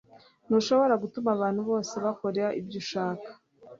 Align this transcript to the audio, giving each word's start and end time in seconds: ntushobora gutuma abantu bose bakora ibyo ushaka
ntushobora 0.47 0.93
gutuma 1.03 1.29
abantu 1.33 1.61
bose 1.69 1.93
bakora 2.05 2.43
ibyo 2.59 2.77
ushaka 2.83 3.29